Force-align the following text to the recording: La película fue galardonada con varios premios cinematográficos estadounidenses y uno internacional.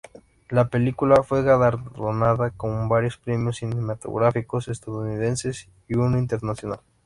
La 0.49 0.67
película 0.69 1.21
fue 1.21 1.43
galardonada 1.43 2.49
con 2.49 2.89
varios 2.89 3.17
premios 3.17 3.57
cinematográficos 3.57 4.67
estadounidenses 4.67 5.69
y 5.87 5.93
uno 5.95 6.17
internacional. 6.17 6.79